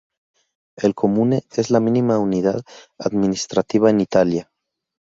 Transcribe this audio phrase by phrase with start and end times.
[0.77, 2.63] El "Comune" es la mínima unidad
[2.97, 4.51] administrativa en Italia.